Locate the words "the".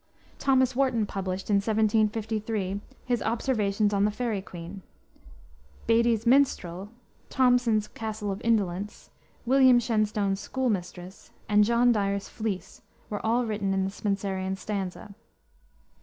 4.03-4.09, 13.83-13.91